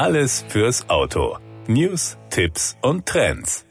[0.00, 1.36] Alles fürs Auto.
[1.66, 3.66] News, Tipps und Trends.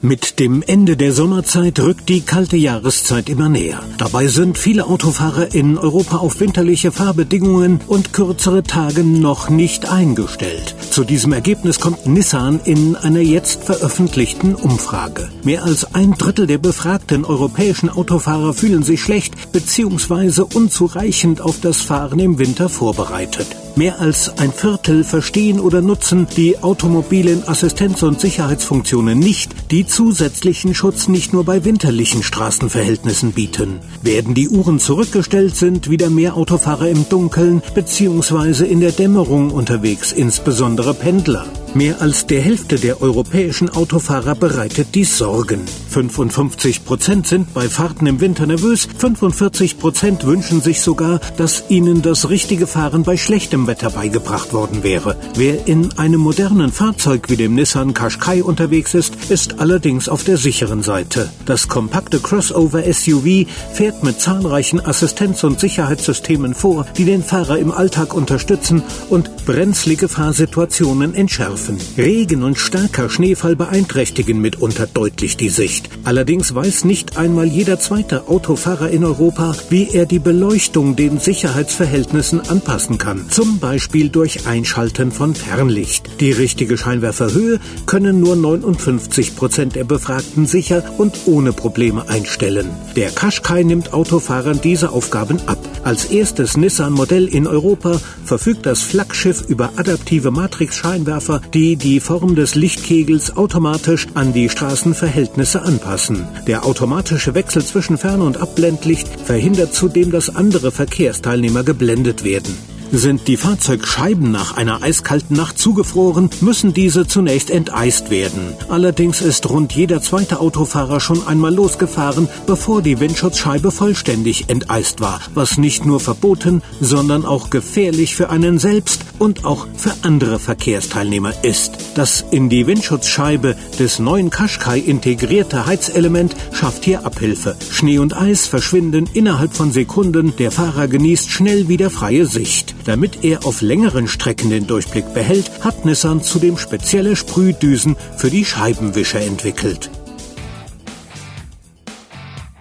[0.00, 3.80] Mit dem Ende der Sommerzeit rückt die kalte Jahreszeit immer näher.
[3.98, 10.76] Dabei sind viele Autofahrer in Europa auf winterliche Fahrbedingungen und kürzere Tage noch nicht eingestellt.
[10.92, 15.30] Zu diesem Ergebnis kommt Nissan in einer jetzt veröffentlichten Umfrage.
[15.42, 20.42] Mehr als ein Drittel der befragten europäischen Autofahrer fühlen sich schlecht bzw.
[20.52, 23.46] unzureichend auf das Fahren im Winter vorbereitet.
[23.74, 30.74] Mehr als ein Viertel verstehen oder nutzen die automobilen Assistenz- und Sicherheitsfunktionen nicht, die zusätzlichen
[30.74, 33.80] Schutz nicht nur bei winterlichen Straßenverhältnissen bieten.
[34.02, 38.66] Werden die Uhren zurückgestellt, sind wieder mehr Autofahrer im Dunkeln bzw.
[38.66, 41.61] in der Dämmerung unterwegs, insbesondere Pendler.
[41.74, 45.62] Mehr als der Hälfte der europäischen Autofahrer bereitet dies Sorgen.
[45.88, 52.02] 55 Prozent sind bei Fahrten im Winter nervös, 45 Prozent wünschen sich sogar, dass ihnen
[52.02, 55.16] das richtige Fahren bei schlechtem Wetter beigebracht worden wäre.
[55.34, 60.36] Wer in einem modernen Fahrzeug wie dem Nissan Qashqai unterwegs ist, ist allerdings auf der
[60.36, 61.30] sicheren Seite.
[61.46, 68.12] Das kompakte Crossover-SUV fährt mit zahlreichen Assistenz- und Sicherheitssystemen vor, die den Fahrer im Alltag
[68.12, 71.78] unterstützen und brenzlige Fahrsituationen entschärfen werfen.
[71.96, 75.88] Regen und starker Schneefall beeinträchtigen mitunter deutlich die Sicht.
[76.04, 82.40] Allerdings weiß nicht einmal jeder zweite Autofahrer in Europa, wie er die Beleuchtung den Sicherheitsverhältnissen
[82.40, 83.28] anpassen kann.
[83.30, 86.20] Zum Beispiel durch Einschalten von Fernlicht.
[86.20, 92.70] Die richtige Scheinwerferhöhe können nur 59 Prozent der Befragten sicher und ohne Probleme einstellen.
[92.96, 95.58] Der Qashqai nimmt Autofahrern diese Aufgaben ab.
[95.84, 102.54] Als erstes Nissan-Modell in Europa verfügt das Flaggschiff über adaptive Matrix-Scheinwerfer, die die Form des
[102.54, 106.26] Lichtkegels automatisch an die Straßenverhältnisse anpassen.
[106.46, 112.71] Der automatische Wechsel zwischen Fern- und Abblendlicht verhindert zudem, dass andere Verkehrsteilnehmer geblendet werden.
[112.94, 118.52] Sind die Fahrzeugscheiben nach einer eiskalten Nacht zugefroren, müssen diese zunächst enteist werden.
[118.68, 125.22] Allerdings ist rund jeder zweite Autofahrer schon einmal losgefahren, bevor die Windschutzscheibe vollständig enteist war,
[125.32, 131.32] was nicht nur verboten, sondern auch gefährlich für einen selbst und auch für andere Verkehrsteilnehmer
[131.42, 131.78] ist.
[131.94, 137.56] Das in die Windschutzscheibe des neuen Qashqai integrierte Heizelement schafft hier Abhilfe.
[137.70, 142.74] Schnee und Eis verschwinden innerhalb von Sekunden, der Fahrer genießt schnell wieder freie Sicht.
[142.84, 148.44] Damit er auf längeren Strecken den Durchblick behält, hat Nissan zudem spezielle Sprühdüsen für die
[148.44, 149.90] Scheibenwischer entwickelt.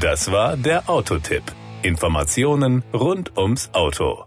[0.00, 1.42] Das war der Autotipp.
[1.82, 4.24] Informationen rund ums Auto.